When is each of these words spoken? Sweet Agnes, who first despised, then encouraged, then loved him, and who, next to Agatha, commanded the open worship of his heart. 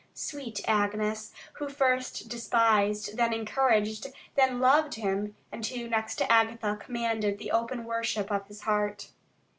Sweet 0.15 0.61
Agnes, 0.67 1.31
who 1.59 1.69
first 1.69 2.27
despised, 2.27 3.17
then 3.17 3.33
encouraged, 3.33 4.07
then 4.33 4.59
loved 4.59 4.95
him, 4.95 5.35
and 5.51 5.63
who, 5.63 5.87
next 5.87 6.15
to 6.15 6.31
Agatha, 6.31 6.75
commanded 6.79 7.37
the 7.37 7.51
open 7.51 7.85
worship 7.85 8.31
of 8.31 8.47
his 8.47 8.61
heart. 8.61 9.11